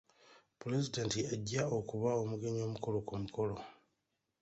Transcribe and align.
Pulezidenti 0.59 1.15
y'ajja 1.51 1.61
okuba 1.77 2.09
omugenyi 2.21 2.61
omukulu 2.67 2.99
ku 3.07 3.13
mukolo. 3.21 3.57